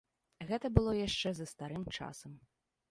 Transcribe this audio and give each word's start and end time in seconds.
Гэта 0.51 0.71
было 0.79 0.95
яшчэ 1.07 1.29
за 1.39 1.45
старым 1.53 1.89
часам. 1.97 2.31